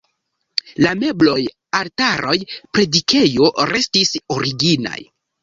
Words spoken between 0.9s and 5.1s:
mebloj, altaroj, predikejo restis originaj.